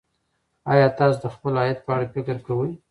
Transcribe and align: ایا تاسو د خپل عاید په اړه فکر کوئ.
ایا 0.71 0.87
تاسو 0.97 1.17
د 1.23 1.25
خپل 1.35 1.53
عاید 1.61 1.79
په 1.85 1.89
اړه 1.95 2.05
فکر 2.13 2.35
کوئ. 2.45 2.71